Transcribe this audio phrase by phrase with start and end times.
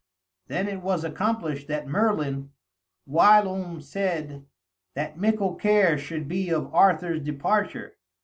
[0.47, 2.51] Then was it accomplished that Merlin
[3.05, 4.43] whilom said,
[4.95, 7.93] that mickle care should be of Arthur's departure.